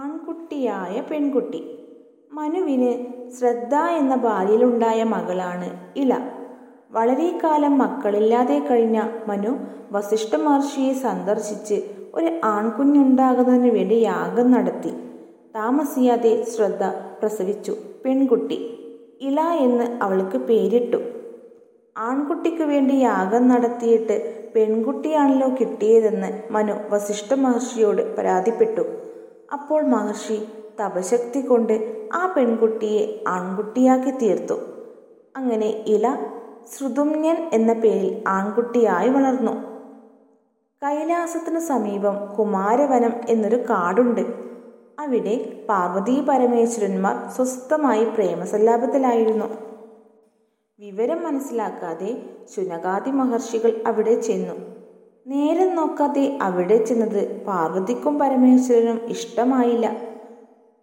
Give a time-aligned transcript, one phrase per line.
[0.00, 1.60] ആൺകുട്ടിയായ പെൺകുട്ടി.
[2.32, 2.92] മനുവിന്
[3.38, 6.12] ശ്രദ്ധ എന്ന ഭാര്യയിലുണ്ടായ മകളാണ് ഇല
[6.90, 9.52] വളരെ കാലം മക്കളില്ലാതെ കഴിഞ്ഞ മനു
[9.92, 11.82] വസിഷ്ഠ മഹർഷിയെ സന്ദർശിച്ച്
[12.14, 14.92] ഒരു ആൺകുഞ്ഞുണ്ടാകുന്നതിന് വേണ്ടി യാഗം നടത്തി.
[15.54, 16.84] താമസിയാതെ ശ്രദ്ധ
[17.20, 18.58] പ്രസവിച്ചു പെൺകുട്ടി.
[19.20, 21.00] ഇല എന്ന് അവൾക്ക് പേരിട്ടു.
[21.98, 24.16] ആൺകുട്ടിക്ക് വേണ്ടി യാഗം നടത്തിയിട്ട്
[24.54, 28.84] പെൺകുട്ടിയാണല്ലോ കിട്ടിയതെന്ന് മനു വസിഷ്ഠ മഹർഷിയോട് പരാതിപ്പെട്ടു.
[29.52, 30.48] അപ്പോൾ മഹർഷി
[30.80, 31.74] തപശക്തി കൊണ്ട്
[32.14, 34.54] ആ പെൺകുട്ടിയെ ആൺകുട്ടിയാക്കി തീർത്തു.
[35.36, 36.16] അങ്ങനെ ഇല
[36.72, 39.52] ശ്രുതുമ്യൻ എന്ന പേരിൽ ആൺകുട്ടിയായി വളർന്നു.
[40.82, 44.20] കൈലാസത്തിന് സമീപം കുമാരവനം എന്നൊരു കാടുണ്ട്.
[44.98, 49.44] അവിടെ പാർവതി പരമേശ്വരന്മാർ സ്വസ്ഥമായി പ്രേമസല്ലാപത്തിലായിരുന്നു.
[50.78, 52.22] വിവരം മനസ്സിലാക്കാതെ
[52.56, 54.81] ശുനകാദി മഹർഷികൾ അവിടെ ചെന്നു.
[55.26, 59.86] നേരം നോക്കാതെ അവിടെ ചെന്നത് പാർവതിക്കും പരമേശ്വരനും ഇഷ്ടമായില്ല.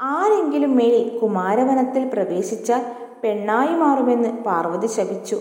[0.02, 2.82] ആരെങ്കിലും മേൽ കുമാരവനത്തിൽ പ്രവേശിച്ചാൽ
[3.24, 5.40] പെണ്ണായി മാറുമെന്ന് പാർവതി ശപിച്ചു.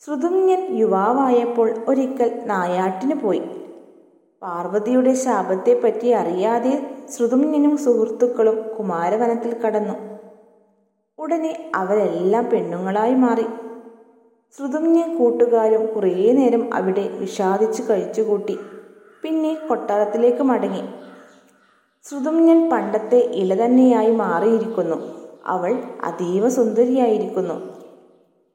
[0.00, 3.42] ശ്രുതുമ്യൻ യുവാവായപ്പോൾ ഒരിക്കൽ നായാട്ടിന് പോയി.
[4.42, 9.94] പാർവതിയുടെ ശാപത്തെപ്പറ്റി അറിയാതെ ശ്രുതുമ്യനും സുഹൃത്തുക്കളും കുമാരവനത്തിൽ കടന്നു.
[11.18, 13.65] ഉടനെ അവരെല്ലാം പെണ്ണുങ്ങളായി മാറി.
[14.54, 18.58] ശ്രുതുമ്യൻ കൂട്ടുകാരും കുറേ നേരം അവിടെ വിഷാദിച്ച് കഴിച്ചുകൂട്ടി.
[19.22, 20.80] പിന്നെ കൊട്ടാരത്തിലേക്ക് മടങ്ങി.
[22.08, 24.96] ശ്രുതുമ്യൻ പണ്ടത്തെ ഇല തന്നെയായി മാറിയിരിക്കുന്നു.
[25.46, 27.54] അവൾ അതീവ സുന്ദരിയായിരിക്കുന്നു.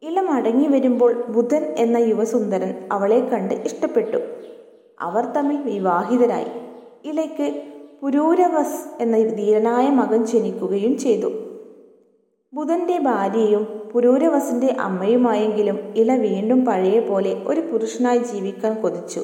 [0.03, 4.17] ഇല മടങ്ങി വരുമ്പോൾ ബുധൻ എന്ന യുവസുന്ദരൻ അവളെ കണ്ട് ഇഷ്ടപ്പെട്ടു.
[4.99, 6.47] അവർ തമ്മിൽ വിവാഹിതരായി.
[7.05, 7.61] ഇലയ്ക്ക്
[8.01, 11.50] പുരൂരവസ് എന്ന ധീരനായ മകൻ ജനിക്കുകയും ചെയ്തു.
[12.53, 19.21] ബുധന്റെ ഭാര്യയും പുരൂരവസിന്റെ അമ്മയുമായെങ്കിലും ഇല വീണ്ടും പഴയ പോലെ ഒരു പുരുഷനായി ജീവിക്കാൻ കൊതിച്ചു.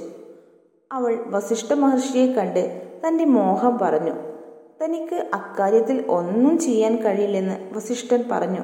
[0.91, 4.13] അവൾ വസിഷ്ഠ മഹർഷിയെ കണ്ട് തന്റെ മോഹം പറഞ്ഞു
[4.83, 8.63] തനിക്ക് അക്കാര്യത്തിൽ ഒന്നും ചെയ്യാൻ കഴിയില്ലെന്ന് വസിഷ്ഠൻ പറഞ്ഞു.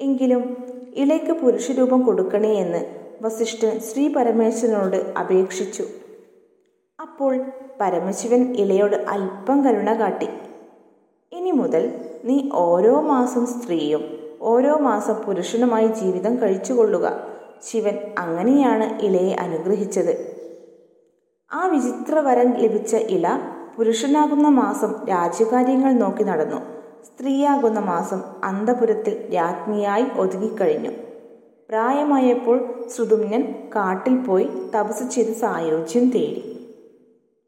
[0.00, 0.56] എങ്കിലും
[0.96, 2.84] ഇളയ്ക്ക് പുരുഷരൂപം കൊടുക്കണേ എന്ന്
[3.22, 5.84] വസിഷ്ഠൻ ശ്രീ പരമേശ്വരനോട് അപേക്ഷിച്ചു.
[7.00, 7.44] അപ്പോൾ
[7.80, 10.28] പരമശിവൻ ഇളയോട് അല്പം കരുണ കാട്ടി.
[11.32, 17.20] ഇനി മുതൽ നീ ഓരോ മാസം സ്ത്രീയും ഓരോ മാസം പുരുഷനുമായി ജീവിതം കഴിച്ചുകൊള്ളുക.
[17.70, 20.36] ശിവൻ അങ്ങനെയാണ് ഇലയെ അനുഗ്രഹിച്ചത്.
[21.52, 23.40] ആ വിചിത്രവരം ലഭിച്ച ഇല
[23.76, 26.56] പുരുഷനാകുന്ന മാസം രാജ്യകാര്യങ്ങൾ നോക്കി നടന്നു.
[27.04, 30.90] സ്ത്രീയാകുന്ന മാസം അന്തപുരത്തിൽ രാജ്ഞിയായി ഒതുങ്ങിക്കഴിഞ്ഞു.
[31.68, 36.55] പ്രായമായപ്പോൾ ശ്രുതുമ്നൻ കാട്ടിൽ പോയി തപസ് ചെയ്ത് സായോജ്യം തേടി.